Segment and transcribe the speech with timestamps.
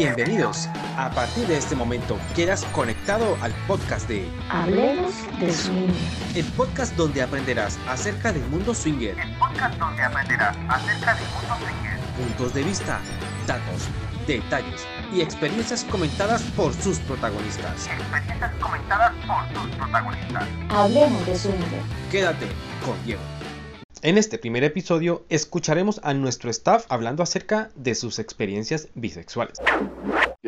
[0.00, 0.68] Bienvenidos.
[0.98, 5.88] A partir de este momento quedas conectado al podcast de Hablemos de swing.
[6.34, 11.56] el podcast donde aprenderás acerca del mundo swinger, El podcast donde aprenderás acerca del mundo
[11.64, 11.98] swinger.
[12.14, 13.00] puntos de vista,
[13.46, 13.88] datos,
[14.26, 17.86] detalles y experiencias comentadas por sus protagonistas.
[17.86, 20.44] Experiencias comentadas por sus protagonistas.
[20.68, 21.82] Hablemos de swinger.
[22.10, 22.46] Quédate
[22.84, 23.22] con Diego.
[24.06, 29.58] En este primer episodio escucharemos a nuestro staff hablando acerca de sus experiencias bisexuales.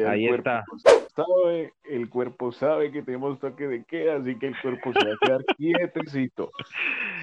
[0.06, 0.62] Ahí el está.
[0.64, 5.04] cuerpo Sabe, el cuerpo sabe que tenemos toque de queda, así que el cuerpo se
[5.04, 6.52] va a quedar quietecito.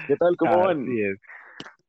[0.06, 0.36] ¿Qué tal?
[0.36, 0.86] ¿Cómo van?
[0.86, 1.18] Es.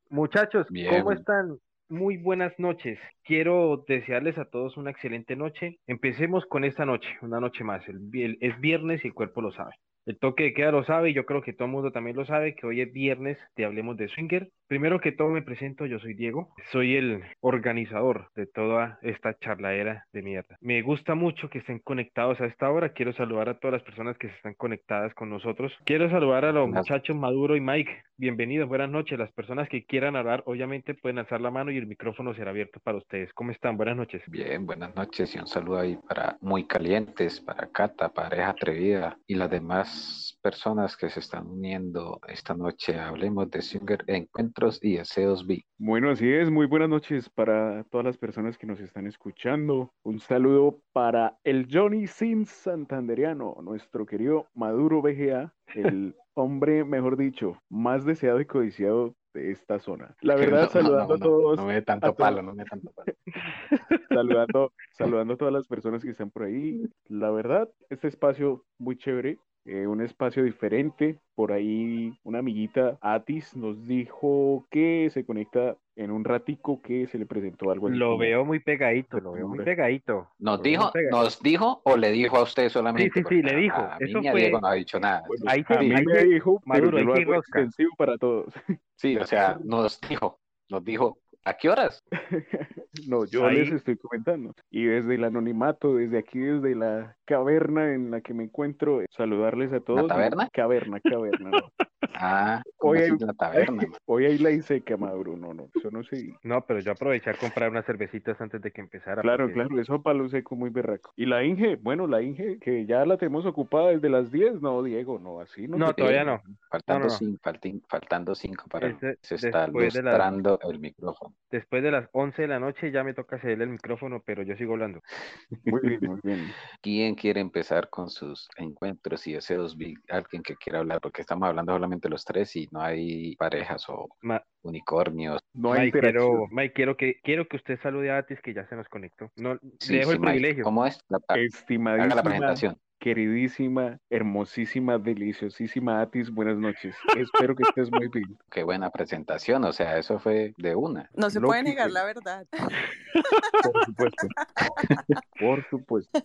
[0.10, 0.98] Muchachos, Bien.
[0.98, 1.58] ¿cómo están?
[1.90, 2.98] Muy buenas noches.
[3.26, 5.78] Quiero desearles a todos una excelente noche.
[5.88, 7.84] Empecemos con esta noche, una noche más.
[7.90, 9.73] El, es viernes y el cuerpo lo sabe.
[10.08, 12.26] El toque de queda lo sabe y yo creo que todo el mundo también lo
[12.26, 14.50] sabe que hoy es viernes de Hablemos de Swinger.
[14.66, 20.06] Primero que todo me presento, yo soy Diego, soy el organizador de toda esta charladera
[20.14, 20.56] de mierda.
[20.62, 22.94] Me gusta mucho que estén conectados a esta hora.
[22.94, 25.73] Quiero saludar a todas las personas que se están conectadas con nosotros.
[25.84, 27.92] Quiero saludar a los muchachos Maduro y Mike.
[28.16, 29.20] Bienvenidos, buenas noches.
[29.20, 32.80] Las personas que quieran hablar, obviamente pueden alzar la mano y el micrófono será abierto
[32.80, 33.31] para ustedes.
[33.34, 33.76] ¿Cómo están?
[33.76, 34.24] Buenas noches.
[34.28, 39.36] Bien, buenas noches y un saludo ahí para Muy Calientes, para Cata, Pareja Atrevida y
[39.36, 39.97] las demás
[40.42, 43.00] personas que se están uniendo esta noche.
[43.00, 45.66] Hablemos de Swinger Encuentros y Deseos B.
[45.78, 46.50] Bueno, así es.
[46.50, 49.92] Muy buenas noches para todas las personas que nos están escuchando.
[50.03, 57.62] Un saludo para el Johnny Sin Santanderiano, nuestro querido Maduro BGA, el hombre, mejor dicho,
[57.70, 60.16] más deseado y codiciado de esta zona.
[60.22, 61.58] La verdad, No, saludando no, a todos.
[61.58, 63.14] No me dé tanto palo, no me dé tanto palo.
[64.09, 66.81] saludando, saludando a todas las personas que están por ahí.
[67.06, 69.38] La verdad, este espacio muy chévere,
[69.68, 71.20] eh, un espacio diferente.
[71.36, 77.18] Por ahí una amiguita, Atis, nos dijo que se conecta en un ratico que se
[77.20, 77.90] le presentó algo.
[77.90, 80.30] Lo como- veo muy pegadito, lo veo muy pegadito.
[80.40, 81.18] ¿Nos dijo, pegadito.
[81.18, 83.12] nos dijo o le dijo a usted solamente?
[83.14, 83.78] Sí, sí, sí, le dijo.
[83.78, 85.24] A, mí Eso a fue- Diego no ha dicho nada.
[85.28, 87.59] Bueno, Ahí a mí ahí me dijo, pero Maduro, yo ahí lo sí hago rosca.
[87.59, 88.53] extensivo para todos.
[88.96, 90.40] Sí, o sea, nos dijo,
[90.70, 92.03] nos dijo, ¿a qué horas?
[93.08, 94.56] No, yo Ahí- les estoy comentando.
[94.72, 99.06] Y desde el anonimato, desde aquí, desde la caverna en la que me encuentro, eh,
[99.12, 100.08] saludarles a todos.
[100.08, 100.50] taberna?
[100.52, 101.58] Caverna, caverna, no.
[102.19, 103.84] Ah, ¿cómo Oye, así la taberna?
[103.84, 103.91] man?
[104.06, 105.38] Hoy hay la seca, Maduro.
[105.38, 108.72] No, no, eso no se No, pero yo aproveché a comprar unas cervecitas antes de
[108.72, 109.22] que empezara.
[109.22, 111.12] Claro, porque- claro, eso palo seco muy berraco.
[111.16, 114.81] Y la Inge, bueno, la Inge, que ya la tenemos ocupada desde las 10, no,
[114.81, 115.78] Diego, no, así no.
[115.78, 116.41] No, todavía no.
[116.72, 117.18] Faltando, No, no, no.
[117.19, 121.35] Cinco, faltin- faltando cinco para Ese- se está las- lustrando el micrófono.
[121.50, 124.56] Después de las 11 de la noche ya me toca cederle el micrófono, pero yo
[124.58, 125.02] sigo hablando.
[125.64, 126.40] Muy bien, muy bien.
[126.81, 129.78] ¿Quién quiere empezar con sus encuentros y deseos?
[130.09, 134.09] Alguien que quiera hablar, porque estamos hablando solamente los tres y no hay parejas o
[134.22, 135.40] Ma- unicornios.
[135.53, 138.68] No hay Mike, quiero, Mike, quiero que, quiero que usted salude a Atis, que ya
[138.68, 139.31] se nos conectó.
[139.38, 140.64] No, Sí, le dejo sí, el Mike, privilegio.
[140.66, 141.00] ¿Cómo es?
[141.08, 142.78] La- haga la Estimadísima, presentación.
[143.00, 146.96] Queridísima, hermosísima, deliciosísima Atis, buenas noches.
[147.18, 148.38] Espero que estés muy bien.
[148.52, 151.09] Qué buena presentación, o sea, eso fue de una.
[151.13, 152.46] No se Lo puede que- negar la verdad.
[152.52, 154.28] Por supuesto.
[155.40, 156.19] Por supuesto.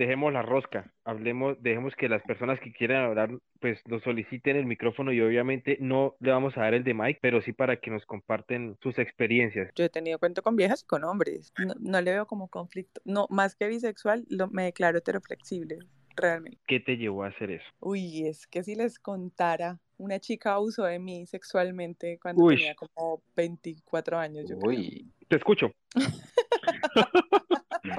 [0.00, 4.64] Dejemos la rosca, hablemos, dejemos que las personas que quieran hablar, pues nos soliciten el
[4.64, 7.90] micrófono y obviamente no le vamos a dar el de Mike, pero sí para que
[7.90, 9.70] nos comparten sus experiencias.
[9.74, 11.52] Yo he tenido cuento con viejas y con hombres.
[11.58, 13.02] No, no le veo como conflicto.
[13.04, 15.80] No, más que bisexual, lo, me declaro heteroflexible,
[16.16, 16.58] realmente.
[16.66, 17.66] ¿Qué te llevó a hacer eso?
[17.80, 22.56] Uy, es que si les contara, una chica abusó de mí sexualmente cuando Uy.
[22.56, 24.78] tenía como 24 años, yo creo.
[24.78, 25.70] Uy, Te escucho.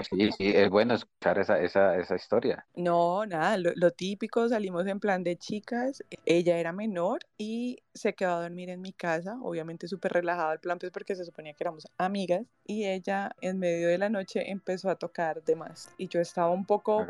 [0.03, 2.65] sí, sí, es bueno escuchar esa, esa, esa historia.
[2.75, 8.13] No, nada, lo, lo típico, salimos en plan de chicas, ella era menor y se
[8.13, 11.53] quedó a dormir en mi casa, obviamente súper relajado el plan, pues porque se suponía
[11.53, 15.89] que éramos amigas, y ella en medio de la noche empezó a tocar de más,
[15.97, 17.05] y yo estaba un poco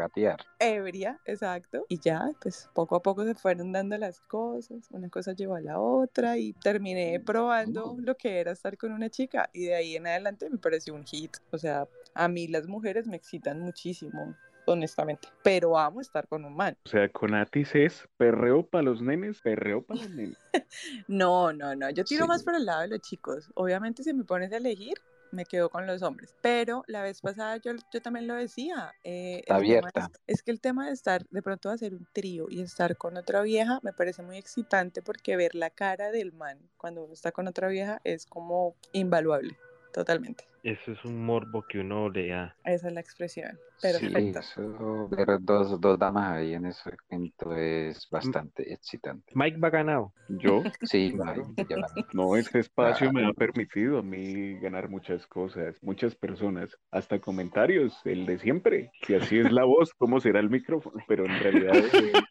[0.60, 5.34] ebria, exacto, y ya, pues poco a poco se fueron dando las cosas, una cosa
[5.34, 8.04] llevó a la otra, y terminé probando Mm.
[8.06, 11.04] lo que era estar con una chica, y de ahí en adelante me pareció un
[11.04, 14.36] hit, o sea, a mí las mujeres me excitan muchísimo
[14.68, 15.28] honestamente.
[15.44, 16.78] Pero amo estar con un man.
[16.86, 20.38] O sea, con Atis es perreo para los nenes, perreo para los nenes.
[21.08, 21.90] No, no, no.
[21.90, 22.28] Yo tiro Sí.
[22.30, 23.50] más por el lado de los chicos.
[23.56, 24.94] Obviamente, si me pones a elegir,
[25.32, 26.36] me quedo con los hombres.
[26.42, 28.94] Pero la vez pasada yo, yo también lo decía.
[29.04, 30.10] eh, Está abierta.
[30.28, 33.18] Es, es que el tema de estar, de pronto hacer un trío y estar con
[33.18, 37.32] otra vieja me parece muy excitante porque ver la cara del man cuando uno está
[37.32, 39.58] con otra vieja es como invaluable.
[39.92, 40.46] Totalmente.
[40.64, 42.56] Eso es un morbo que uno le da.
[42.64, 43.58] Esa es la expresión.
[43.78, 44.40] Sí, Perfecto.
[44.40, 49.34] eso, ver dos, dos damas ahí en ese evento es bastante excitante.
[49.34, 50.14] Mike va ganado.
[50.28, 51.52] Yo, Sí, Claro.
[51.68, 51.78] ya-
[52.14, 58.00] no, este espacio me ha permitido a mí ganar muchas cosas, muchas personas, hasta comentarios,
[58.06, 58.92] el de siempre.
[59.02, 61.04] Si así es la voz, ¿cómo será el micrófono?
[61.08, 61.76] Pero en realidad...
[61.76, 62.24] eh,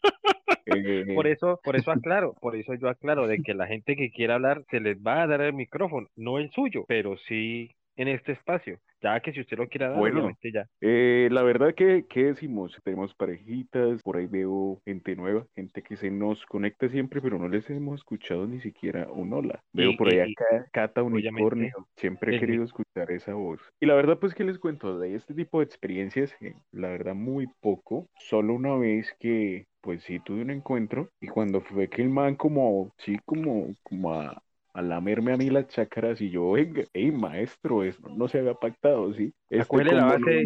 [1.15, 4.35] Por eso, por eso aclaro, por eso yo aclaro de que la gente que quiera
[4.35, 8.31] hablar se les va a dar el micrófono, no el suyo, pero sí en este
[8.33, 8.79] espacio.
[9.01, 10.31] Ya que si usted lo quiere dar, Bueno.
[10.43, 10.67] ya.
[10.79, 12.77] Eh, la verdad que, ¿qué decimos?
[12.83, 17.47] Tenemos parejitas, por ahí veo gente nueva, gente que se nos conecta siempre, pero no
[17.47, 19.63] les hemos escuchado ni siquiera un hola.
[19.73, 20.25] Veo Y- por allá
[20.71, 23.59] Cata Unicornio, siempre he querido escuchar esa voz.
[23.79, 24.99] Y la verdad, pues, ¿qué les cuento?
[24.99, 28.07] De este tipo de experiencias, eh, la verdad, muy poco.
[28.19, 32.35] Solo una vez que, pues sí, tuve un encuentro y cuando fue que el man
[32.35, 34.41] como, sí, como, como a
[34.73, 38.53] a lamerme a mí las chácaras y yo, venga, hey maestro, eso no se había
[38.53, 39.33] pactado, ¿sí?
[39.49, 40.43] Este Cógele la base,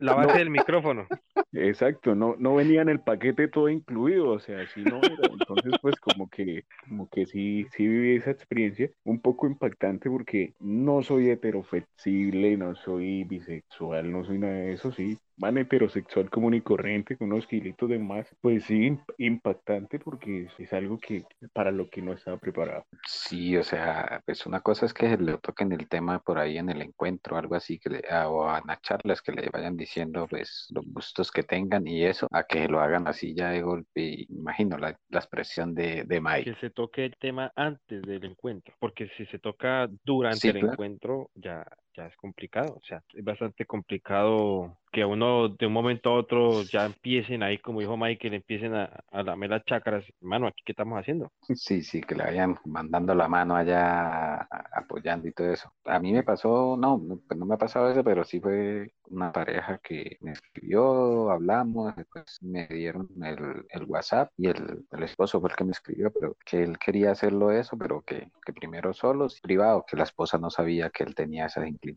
[0.00, 1.08] la base del micrófono.
[1.52, 5.26] Exacto, no, no venía en el paquete todo incluido, o sea, así no era.
[5.32, 10.54] Entonces, pues como que, como que sí, sí viví esa experiencia, un poco impactante porque
[10.60, 16.54] no soy heteroflexible, no soy bisexual, no soy nada de eso, sí, man heterosexual común
[16.54, 21.00] y corriente, con unos kilitos de más, pues sí, imp- impactante porque es, es algo
[21.00, 22.84] que para lo que no estaba preparado.
[23.06, 26.68] Sí, o sea, pues una cosa es que le toquen el tema por ahí en
[26.70, 29.89] el encuentro, algo así, que le, ah, o en las charlas que le vayan diciendo
[30.28, 34.26] pues los gustos que tengan y eso, a que lo hagan así ya de golpe,
[34.28, 36.52] imagino la, la expresión de, de Mike.
[36.52, 40.58] Que se toque el tema antes del encuentro, porque si se toca durante Sí, el
[40.58, 40.72] claro.
[40.72, 41.66] encuentro, ya,
[42.00, 42.74] ya es complicado.
[42.76, 47.58] O sea, es bastante complicado que uno de un momento a otro ya empiecen ahí,
[47.58, 50.04] como dijo Michael, empiecen a, a lamer las chácaras.
[50.20, 51.30] Hermano, ¿aquí qué estamos haciendo?
[51.54, 55.72] Sí, sí, que le vayan mandando la mano allá apoyando y todo eso.
[55.84, 58.92] A mí me pasó, no, no, pues no me ha pasado eso, pero sí fue
[59.10, 65.02] una pareja que me escribió, hablamos, después me dieron el, el WhatsApp y el, el
[65.02, 68.52] esposo fue el que me escribió, pero que él quería hacerlo eso, pero que, que
[68.52, 71.89] primero solos, privado, que la esposa no sabía que él tenía esas inclinaciones,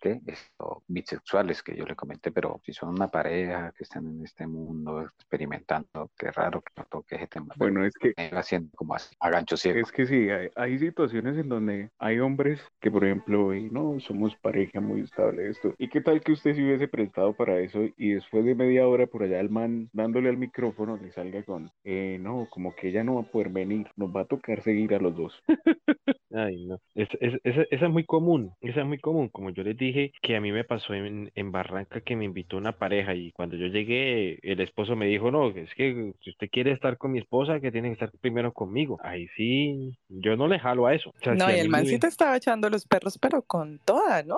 [0.00, 4.24] que esto, bisexuales que yo le comenté, pero si son una pareja que están en
[4.24, 7.54] este mundo experimentando, qué raro que no toque ese tema.
[7.56, 9.80] Bueno, es que haciendo como así, a gancho ciego.
[9.80, 13.98] Es que sí, hay, hay situaciones en donde hay hombres que, por ejemplo, y no,
[14.00, 15.74] somos pareja muy estable esto.
[15.78, 19.06] ¿Y qué tal que usted se hubiese prestado para eso y después de media hora
[19.06, 23.04] por allá el man dándole al micrófono le salga con, eh, no, como que ella
[23.04, 25.42] no va a poder venir, nos va a tocar seguir a los dos.
[26.36, 26.78] Ay, no.
[26.94, 29.28] Es, es- esa, esa es muy común, esa es muy común.
[29.30, 32.56] Como yo les dije, que a mí me pasó en, en Barranca que me invitó
[32.58, 36.48] una pareja y cuando yo llegué, el esposo me dijo, no, es que si usted
[36.50, 38.98] quiere estar con mi esposa, que tiene que estar primero conmigo.
[39.02, 41.10] Ahí sí, yo no le jalo a eso.
[41.10, 43.42] O sea, No, si y el mí- man sí te estaba echando los perros, pero
[43.42, 44.36] con toda, ¿no?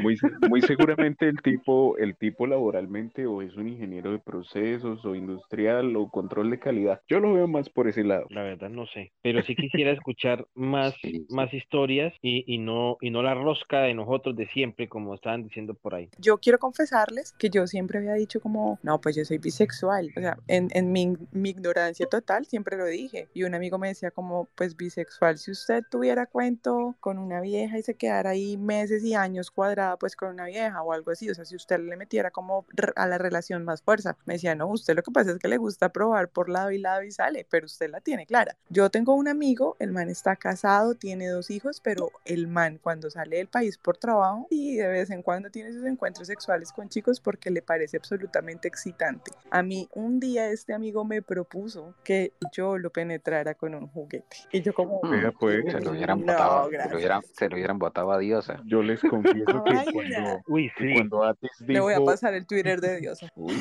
[0.00, 0.16] Muy,
[0.48, 5.96] muy seguramente el tipo, el tipo laboralmente o es un ingeniero de procesos o industrial
[5.96, 7.00] o control de calidad.
[7.08, 8.26] Yo lo veo más por ese lado.
[8.30, 12.96] La verdad no sé, pero sí quisiera escuchar más, Sí, más historias y, y no,
[13.00, 16.08] y no la rosca de nosotros de siempre, como estaban diciendo por ahí.
[16.18, 20.10] Yo quiero confesarles que yo siempre había dicho como, no, pues yo soy bisexual.
[20.16, 23.28] O sea, en, en mi, mi ignorancia total siempre lo dije.
[23.34, 27.78] Y un amigo me decía como, pues bisexual, si usted tuviera cuento con una vieja
[27.78, 31.30] y se quedara ahí meses y años cuadrada pues con una vieja o algo así,
[31.30, 32.66] o sea, si usted le metiera como
[32.96, 35.56] a la relación más fuerza, me decía, no, usted lo que pasa es que le
[35.56, 38.56] gusta probar por lado y lado y sale, pero usted la tiene clara.
[38.68, 43.10] Yo tengo un amigo, el man está casado, tiene dos hijos, pero el man cuando
[43.10, 46.88] sale del país por trabajo y de vez en cuando tiene sus encuentros sexuales con
[46.90, 49.30] chicos porque le parece absolutamente excitante.
[49.50, 54.36] A mí un día este amigo me propuso que yo lo penetrara con un juguete.
[54.52, 55.00] Y yo como...
[55.00, 55.64] Pues.
[55.72, 56.92] Se lo hubieran No, botado, se gracias.
[56.92, 58.60] lo hubieran, se lo hubieran botado a Diosa.
[58.66, 59.00] Yo les
[59.44, 60.94] que cuando, Uy, sí.
[60.94, 63.28] cuando Atis Le voy a pasar el Twitter de Diosa.
[63.36, 63.54] uy,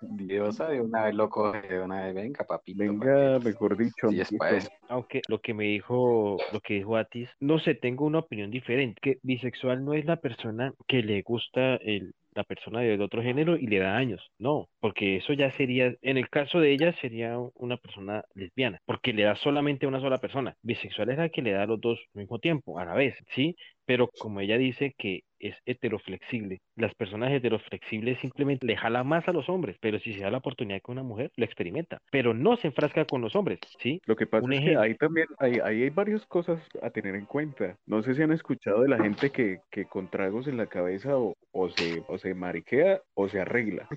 [0.00, 2.78] Diosa de una vez lo coge, de una vez, venga, papito.
[2.78, 4.70] venga, mejor dicho, es eso.
[4.88, 9.00] Aunque lo que me dijo, lo que dijo Atis, no sé, tengo una opinión diferente,
[9.02, 13.56] que bisexual no es la persona que le gusta el, la persona del otro género
[13.56, 17.38] y le da años, no, porque eso ya sería, en el caso de ella sería
[17.54, 20.56] una persona lesbiana, porque le da solamente a una sola persona.
[20.62, 23.16] Bisexual es la que le da a los dos al mismo tiempo, a la vez,
[23.34, 23.56] ¿sí?
[23.84, 29.32] Pero como ella dice que es heteroflexible, las personas heteroflexibles simplemente le jala más a
[29.32, 32.56] los hombres, pero si se da la oportunidad con una mujer, lo experimenta, pero no
[32.56, 34.00] se enfrasca con los hombres, ¿sí?
[34.06, 37.14] Lo que pasa Un es que ahí también hay, ahí hay varias cosas a tener
[37.14, 37.76] en cuenta.
[37.86, 41.16] No sé si han escuchado de la gente que, que con tragos en la cabeza
[41.18, 43.88] o, o se, o se mariquea o se arregla.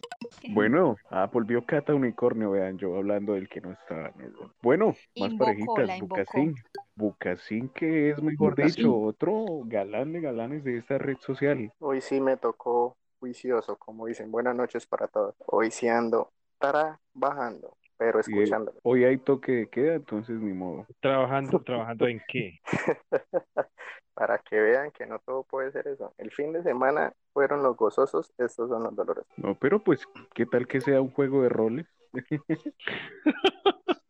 [0.49, 4.11] Bueno, ah, volvió Cata Unicornio, vean, yo hablando del que no estaba.
[4.17, 4.53] ¿no?
[4.61, 5.99] Bueno, más Invocó, parejitas.
[5.99, 6.55] Bucasín.
[6.97, 8.75] Bucasín, que es mejor Bucasín.
[8.75, 11.71] dicho, otro galán de galanes de esta red social.
[11.79, 14.31] Hoy sí me tocó juicioso, como dicen.
[14.31, 15.35] Buenas noches para todos.
[15.45, 18.79] Hoy sí ando trabajando, pero eh, escuchándolo.
[18.81, 20.87] hoy hay toque de queda, entonces ni modo.
[20.99, 22.59] Trabajando, trabajando en qué?
[24.15, 26.11] Para que vean que no todo puede ser eso.
[26.17, 29.31] El fin de semana fueron los gozosos, estos son los dolorosos.
[29.37, 31.85] No, pero pues, ¿qué tal que sea un juego de roles?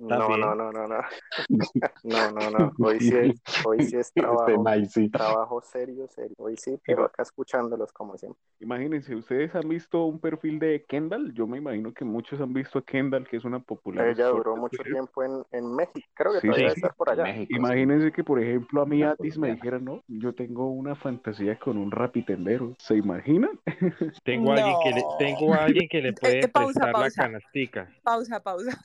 [0.00, 1.00] No, no, no, no, no.
[2.04, 2.72] No, no, no.
[2.78, 4.64] Hoy sí es, hoy sí es Este trabajo,
[5.12, 6.34] trabajo serio, serio.
[6.38, 8.40] Hoy sí, pero acá escuchándolos como siempre.
[8.60, 11.32] Imagínense, ¿ustedes han visto un perfil de Kendall?
[11.34, 14.08] Yo me imagino que muchos han visto a Kendall, que es una popular.
[14.08, 16.08] Ella duró mucho tiempo en, en México.
[16.14, 17.24] Creo que Sí, todavía sí, estar por allá.
[17.24, 17.56] México.
[17.56, 21.76] Imagínense que, por ejemplo, a mí Atis me dijera, no, yo tengo una fantasía con
[21.76, 22.74] un rapitendero.
[22.78, 23.58] ¿Se imaginan?
[24.24, 25.16] Tengo a alguien que le, No.
[25.18, 27.88] tengo a alguien que le puede pausa, prestar la canastica.
[28.02, 28.80] Pausa, pausa.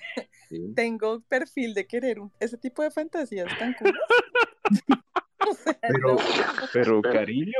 [0.49, 0.73] Sí.
[1.03, 3.93] Tengo perfil de querer un- ese tipo de fantasías tan cool.
[5.81, 6.15] Pero,
[6.71, 7.51] pero cariño,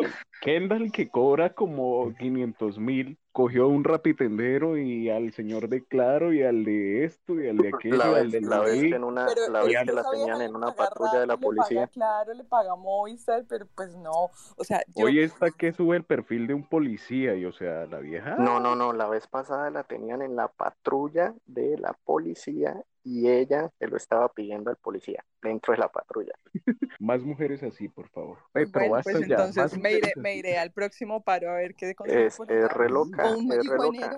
[0.44, 6.44] Kendall que cobra como 500 mil, cogió un rapitendero y al señor de Claro y
[6.44, 8.96] al de esto y al de aquello La y al vez, de la vez que
[8.96, 11.80] en una, Pero la vez que la tenían en una patrulla de la le policía.
[11.80, 14.32] paga Claro, le paga Movistar, pero pues no.
[14.58, 17.86] O sea, yo, Hoy está que sube el perfil de un policía y o sea,
[17.86, 21.94] la vieja No, no, no, la vez pasada la tenían en la patrulla de la
[22.04, 26.34] policía y ella se lo estaba pidiendo al policía dentro de la patrulla.
[27.00, 28.38] más mujeres así, por favor.
[28.54, 29.78] Pero bueno, basta pues ya, entonces más
[30.34, 33.52] me iré, al próximo paro a ver qué Es, por es re loca, O un
[33.52, 34.16] es re loca.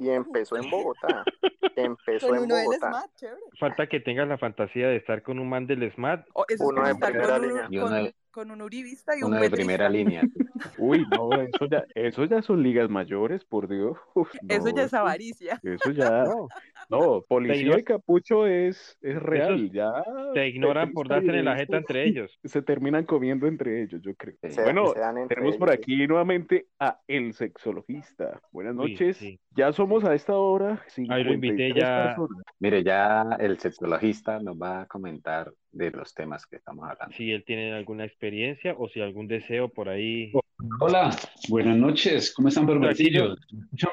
[0.00, 1.24] Y empezó en Bogotá.
[1.76, 2.88] Empezó Con en uno del Bogotá.
[2.90, 3.40] SMAT, chévere.
[3.58, 6.26] Falta que tengas la fantasía de estar con un man del SMAT.
[6.48, 7.84] Eso Uno es de primera con, línea.
[7.84, 10.22] un, con, un uribista y un Uno de primera línea.
[10.78, 13.96] Uy, no, eso ya, eso ya son ligas mayores, por Dios.
[14.14, 15.60] Uf, Eso no, ya es avaricia.
[15.62, 16.24] Eso ya,
[16.88, 19.92] No, policía y capucho es, es real, ya.
[20.34, 22.38] te ignoran por darse en la jeta entre ellos.
[22.44, 24.34] Se terminan comiendo entre ellos, yo creo.
[24.48, 24.92] Se- Bueno,
[25.28, 28.40] tenemos por ellos, aquí nuevamente a El Sexologista.
[28.52, 29.16] Buenas noches.
[29.16, 29.38] sí.
[29.56, 30.82] Ya somos a esta hora.
[31.10, 32.04] Ahí lo invité 53 ya.
[32.16, 32.42] personas.
[32.58, 37.14] Mire, ya el sexologista nos va a comentar de los temas que estamos hablando.
[37.14, 40.32] Si él tiene alguna experiencia o si algún deseo por ahí.
[40.80, 41.10] Hola,
[41.48, 42.32] buenas noches.
[42.34, 43.34] ¿Cómo están, bien?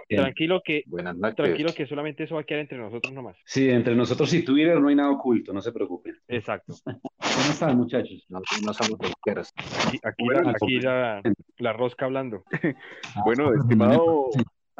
[0.08, 1.36] Tranquilo que, Buenas noches.
[1.36, 3.38] tranquilo que solamente eso va a quedar entre nosotros nomás.
[3.46, 6.18] Sí, entre nosotros y Twitter no hay nada oculto, no se preocupen.
[6.28, 6.74] Exacto.
[6.86, 8.26] ¿Cómo están, muchachos?
[8.30, 9.00] No, no somos.
[9.02, 11.22] Aquí, aquí Bueno, la, aquí la,
[11.58, 12.44] la rosca hablando.
[13.26, 14.30] Bueno, estimado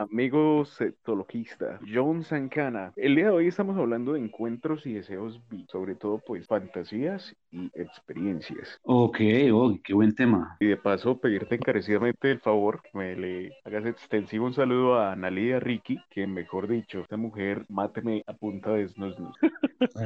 [0.02, 5.96] amigo sexologista, John Sancana, el día de hoy estamos hablando de encuentros y deseos sobre
[5.96, 8.80] todo pues fantasías y experiencias.
[8.84, 9.20] Ok,
[9.54, 10.58] oh, qué buen tema.
[10.60, 15.12] Y de paso pedirte encarecidamente el favor que me le hagas extensivo un saludo a
[15.12, 19.16] Analia Ricky, que mejor dicho, esta mujer máteme a punta de snus.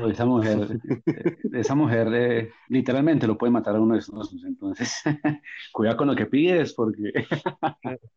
[0.10, 4.44] Esa mujer, eh, esa mujer eh, literalmente lo puede matar a uno de nosotros.
[4.46, 5.04] Entonces,
[5.74, 7.12] cuidado con lo que pides, porque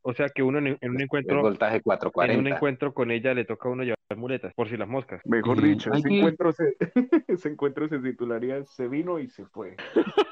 [0.02, 2.56] O sea que uno en, en un El encuentro, voltaje en un 440.
[2.56, 5.20] encuentro con ella le toca a uno llevar muletas, por si las moscas.
[5.24, 6.76] Mejor dicho, ese que- encuentro, se,
[7.28, 9.76] ese encuentro se titularía Se vino y se fue.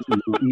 [0.07, 0.49] y,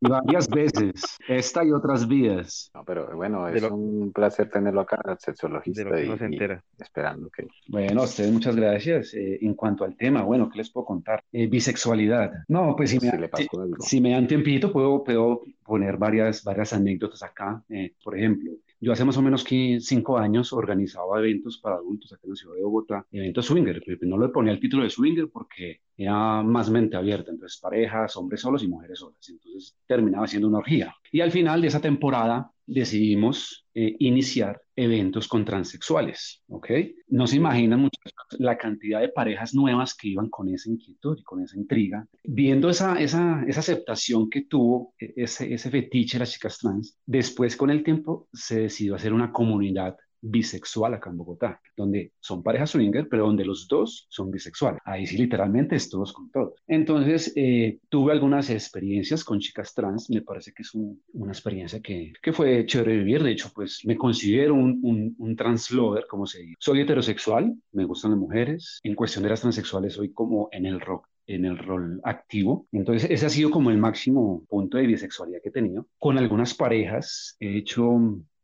[0.00, 0.92] y varias veces,
[1.26, 2.70] esta y otras vidas.
[2.74, 6.06] No, pero bueno, es lo- un placer tenerlo acá, el De sexologista, lo que y,
[6.06, 6.62] uno se entera.
[6.78, 9.14] esperando que Bueno, a ustedes muchas gracias.
[9.14, 11.22] Eh, en cuanto al tema, bueno, ¿qué les puedo contar?
[11.32, 12.30] Eh, bisexualidad.
[12.48, 13.76] No, pues si me, si algo.
[13.80, 17.62] Si me dan tiempito, puedo, puedo poner varias, varias anécdotas acá.
[17.70, 22.12] Eh, por ejemplo, yo hace más o menos que cinco años organizaba eventos para adultos
[22.12, 23.82] acá en la ciudad de Bogotá, eventos swinger.
[23.84, 28.16] pero No le ponía el título de swinger porque era más mente abierta, entonces parejas,
[28.16, 29.28] hombres solos y mujeres solas.
[29.28, 30.94] Entonces terminaba siendo una orgía.
[31.10, 36.70] Y al final de esa temporada decidimos eh, iniciar eventos con transexuales, ¿ok?
[37.08, 41.22] No se imaginan muchachos, la cantidad de parejas nuevas que iban con esa inquietud y
[41.22, 46.20] con esa intriga, viendo esa, esa, esa aceptación que tuvo eh, ese, ese fetiche de
[46.20, 49.96] las chicas trans, después con el tiempo se decidió hacer una comunidad
[50.30, 54.80] bisexual acá en Bogotá, donde son parejas swinger, pero donde los dos son bisexuales.
[54.84, 56.54] Ahí sí literalmente es todos con todos.
[56.66, 61.80] Entonces, eh, tuve algunas experiencias con chicas trans, me parece que es un- una experiencia
[61.80, 66.06] que, que fue chévere vivir, de hecho, pues me considero un, un, un trans lover,
[66.08, 66.54] como se dice.
[66.58, 70.80] Soy heterosexual, me gustan las mujeres, en cuestión de las transexuales soy como en el
[70.80, 72.68] rock en el rol activo.
[72.70, 75.88] Entonces, ese ha sido como el máximo punto de bisexualidad que he tenido.
[75.98, 77.98] Con algunas parejas he hecho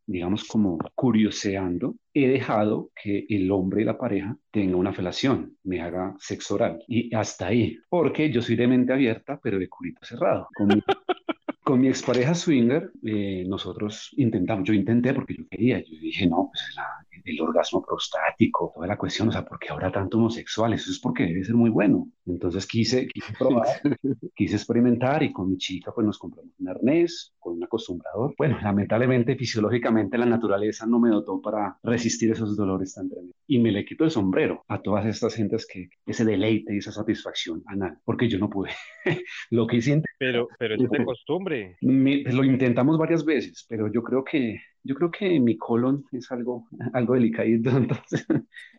[0.06, 5.80] digamos, como curioseando, he dejado que el hombre y la pareja tenga una felación, me
[5.80, 6.82] haga sexo oral.
[6.88, 10.48] Y hasta ahí, porque yo soy de mente abierta, pero de culito cerrado.
[10.54, 10.74] Con mi,
[11.64, 16.50] con mi expareja swinger, eh, nosotros intentamos, yo intenté porque yo quería, yo dije, no,
[16.52, 20.72] pues la- el orgasmo prostático, toda la cuestión, o sea, ¿por qué ahora tanto homosexual?
[20.72, 22.08] Eso es porque debe ser muy bueno.
[22.26, 23.66] Entonces quise, quise probar,
[24.34, 27.32] quise experimentar y con mi chica pues nos compramos un arnés
[27.76, 28.34] acostumbrador.
[28.36, 33.36] Bueno, lamentablemente fisiológicamente la naturaleza no me dotó para resistir esos dolores tan tremendos.
[33.46, 36.92] Y me le quito el sombrero a todas estas gentes que ese deleite y esa
[36.92, 38.70] satisfacción anal, porque yo no pude.
[39.50, 41.76] Lo que hice, Pero, pero es de costumbre.
[41.80, 46.30] me- lo intentamos varias veces, pero yo creo que yo creo que mi colon es
[46.32, 48.26] algo, algo delicadito, entonces,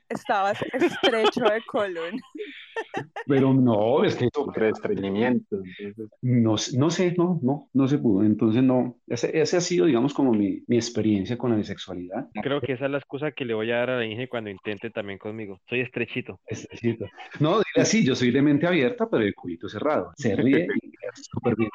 [0.10, 2.20] Estabas estrecho de colon.
[3.28, 4.28] pero no, es que
[4.60, 5.58] de estreñimiento.
[6.22, 8.24] no, sé- no sé, no, no, no se pudo.
[8.24, 12.28] Entonces, no, ese, ese ha sido, digamos, como mi, mi experiencia con la bisexualidad.
[12.42, 14.50] Creo que esa es la excusa que le voy a dar a la Inge cuando
[14.50, 15.60] intente también conmigo.
[15.70, 16.40] Soy estrechito.
[16.48, 17.06] Estrechito.
[17.40, 20.12] No, dile así, yo soy de mente abierta, pero de culito cerrado.
[20.18, 20.68] Se ríe
[21.16, 21.70] súper bien.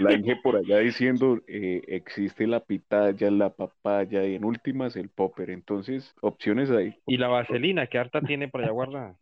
[0.00, 5.08] La Inge por allá diciendo, eh, existe la pitaya, la papaya y en últimas el
[5.08, 5.50] popper.
[5.50, 6.94] Entonces, opciones ahí.
[7.06, 9.16] Y la vaselina que harta tiene por allá guardada.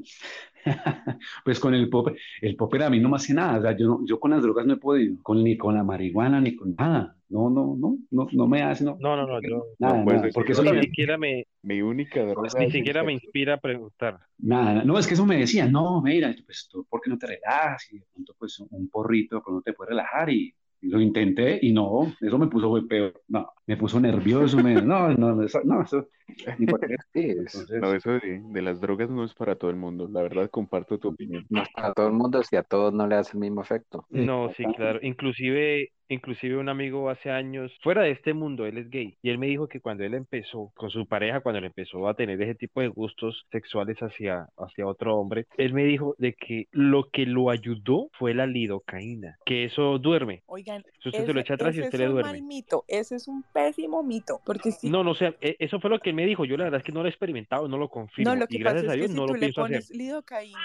[1.45, 3.87] Pues con el popper, el popper a mí no me hace nada, o sea, yo,
[3.87, 6.75] no- yo con las drogas no he podido, con, ni con la marihuana, ni con
[6.75, 10.03] nada, no, no, no, no, no me hace, no, No, no, no, yo nada, no
[10.03, 13.55] puedes nada, decir porque eso ni siquiera me, Mi única droga ni siquiera me inspira
[13.55, 14.21] a preguntar.
[14.39, 17.27] nada, no, es que eso me decían, no, mira, pues tú, ¿por qué no te
[17.27, 17.87] relajas?
[17.93, 21.73] Y de pronto, pues un porrito, pues no te puede relajar, y lo intenté, y
[21.73, 25.83] no, eso me puso fue peor, no, me puso nervioso, me, no, no, eso, no,
[25.83, 26.09] eso,
[26.57, 26.97] ni para qué.
[27.13, 30.09] sí, es- Entonces, No, eso de, de las drogas no es para todo el mundo.
[30.09, 31.49] La verdad, comparto tu opinión.
[31.49, 34.07] no es para todo el mundo si a todos no le hace el mismo efecto.
[34.11, 34.99] No, sí, claro.
[35.03, 39.39] Inclusive, inclusive un amigo hace años, fuera de este mundo, él es gay, y él
[39.39, 42.55] me dijo que cuando él empezó con su pareja, cuando él empezó a tener ese
[42.55, 47.27] tipo de gustos sexuales hacia, hacia otro hombre, él me dijo de que lo que
[47.27, 50.43] lo ayudó fue la lidocaína, que eso duerme.
[50.47, 52.33] Oigan, Si usted se lo echa atrás y ese usted es le un duerme.
[52.33, 55.81] mal mito, ese es un pésimo mito, porque si No, no, o sea, e- eso
[55.81, 56.45] fue lo que él me dijo.
[56.45, 58.31] Yo la verdad es que no lo he experimentado, no lo confirmo.
[58.33, 59.39] No, lo y que pasa gracias a es que Dios si no tú lo le
[59.41, 59.77] pienso hacer.
[59.81, 60.59] pones lidocaína,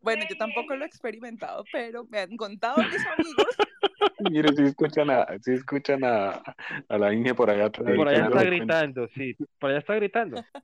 [0.00, 3.46] bueno, yo tampoco lo he experimentado, pero me han contado mis amigos.
[4.30, 6.42] Mire, si escuchan a, si escuchan a,
[6.88, 7.94] a la Inge por allá atrás.
[7.96, 10.42] Por allá está gritando, sí, por allá está gritando.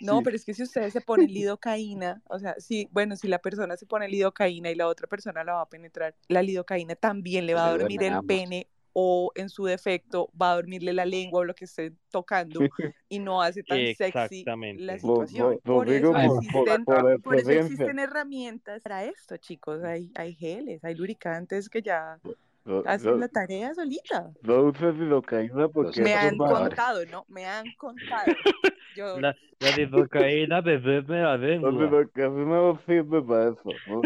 [0.00, 0.24] No, Sí.
[0.24, 3.76] pero es que si ustedes se ponen lidocaína, o sea, si, bueno, si la persona
[3.76, 7.54] se pone lidocaína y la otra persona la va a penetrar, la lidocaína también le
[7.54, 11.44] va a dormir el pene o en su defecto va a dormirle la lengua o
[11.44, 12.60] lo que esté tocando
[13.08, 14.44] y no hace tan sexy
[14.76, 15.48] la situación.
[15.48, 17.84] lo- lo Por eso, existen, por- por por eso experiencia.
[17.84, 19.82] existen herramientas para esto, chicos.
[19.84, 22.18] Hay, hay geles, hay lubricantes que ya
[22.64, 24.32] No, hacen no, la tarea solita.
[24.42, 27.24] no uses lidocaína porque Me han contado, ¿no?
[27.28, 28.34] Me han contado.
[28.94, 31.70] Yo, La, la lidocaína, bebé, me la No, lengua.
[31.70, 33.80] lidocaína no sirve para eso.
[33.86, 34.02] No,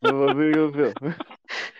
[0.00, 0.72] no lo digo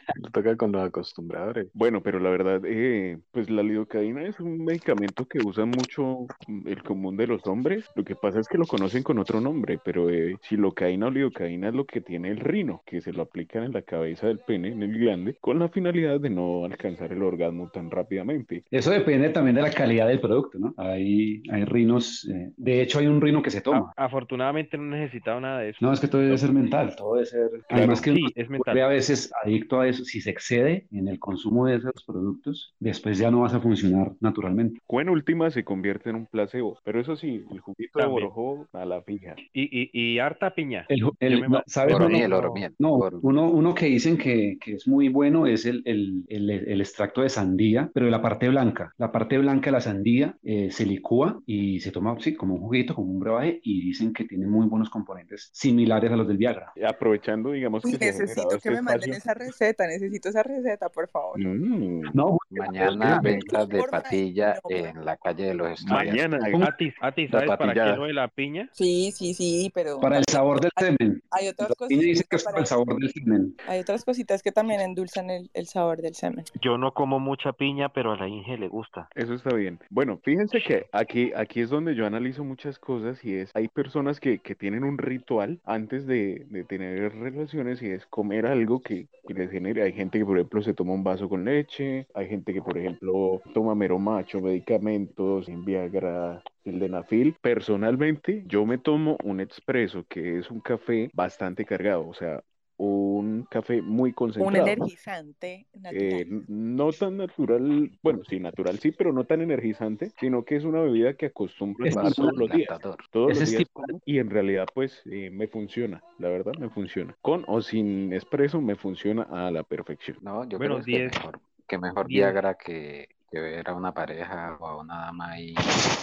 [0.32, 1.68] toca con los acostumbradores.
[1.72, 6.68] Bueno, pero la verdad, eh, pues la lidocaína es un medicamento que usa mucho mm,
[6.68, 7.88] el común de los hombres.
[7.94, 11.68] Lo que pasa es que lo conocen con otro nombre, pero eh, silocaína o lidocaína
[11.68, 14.68] es lo que tiene el rino, que se lo aplican en la cabeza del pene,
[14.68, 18.64] en el glande, con la finalidad de no alcanzar el orgasmo tan rápidamente.
[18.70, 20.74] Eso depende también de la calidad del producto, ¿no?
[20.76, 23.92] Hay, hay rinos, eh, de hecho hay un rino que se toma.
[23.96, 25.78] Afortunadamente no he necesitado nada de eso.
[25.80, 27.50] No, es que todo debe ser mental, todo debe ser...
[27.68, 28.78] Además que sí, es mental.
[28.78, 33.18] a veces adicto a eso, si se excede en el consumo de esos productos, después
[33.18, 34.80] ya no vas a funcionar naturalmente.
[34.86, 38.28] O en última se convierte en un placebo, pero eso sí, el juguito de También.
[38.28, 39.34] borojo a la fija.
[39.52, 40.86] Y, y, y harta piña.
[40.88, 41.94] El, el- no, ¿sabes?
[41.94, 42.74] Oro uno- Oromiel, no, oromiel.
[42.78, 46.50] No, Oro- uno, uno que dicen que, que es muy bueno es el, el, el,
[46.50, 48.92] el extracto de sandía, pero de la parte blanca.
[48.98, 52.60] La parte blanca de la sandía eh, se licúa y se toma sí, como un
[52.60, 56.36] juguito, como un brebaje, y dicen que tiene muy buenos componentes similares a los del
[56.36, 56.72] Viagra.
[56.86, 60.88] Aprovechando, digamos uy, que generado necesito que este me manden esa receta, necesito esa receta,
[60.88, 61.38] por favor.
[61.38, 66.28] Mm, No, Mañana Oye, ventas de patilla no, en la calle de los estudiantes.
[66.28, 68.68] mañana, Atis, Atis, ¿sabes para qué lo de la piña?
[68.72, 71.22] Sí, sí, sí, pero para el sabor del semen.
[71.30, 73.54] hay otras piña dice cositas que es para el sabor del semen.
[73.66, 76.44] hay otras cositas que también endulzan el, el sabor del semen.
[76.62, 79.08] Yo no como mucha piña, pero a la Inge le gusta.
[79.14, 79.78] Eso está bien.
[79.90, 84.20] Bueno, fíjense que aquí, aquí es donde yo analizo muchas cosas y es, hay personas
[84.20, 89.08] que, que tienen un ritual antes de, de tener relaciones y es comer algo que,
[89.26, 89.75] que les genere.
[89.82, 92.78] Hay gente que, por ejemplo, se toma un vaso con leche, hay gente que, por
[92.78, 97.36] ejemplo, toma meromacho, medicamentos, Viagra, el Denafil.
[97.40, 102.42] Personalmente, yo me tomo un expreso, que es un café bastante cargado, o sea,
[102.78, 104.66] un café muy Un concentrado.
[104.66, 105.96] energizante natural.
[105.98, 110.64] Eh, no tan natural, bueno, sí, natural sí, pero no tan energizante, sino que es
[110.64, 112.68] una bebida que acostumbro a tomar todos los días.
[113.10, 116.52] Todos Ese los es días tipo- y en realidad pues eh, me funciona, la verdad
[116.58, 117.16] me funciona.
[117.22, 120.18] Con o sin espresso me funciona a la perfección.
[120.20, 121.12] No, yo Bueno, creo que 10.
[121.14, 122.24] mejor, que mejor 10.
[122.26, 125.54] Viagra que, que ver a una pareja o a una dama ahí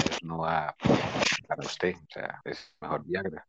[0.10, 0.76] desnuda
[1.48, 1.96] para usted.
[1.96, 3.46] O sea, es mejor Viagra.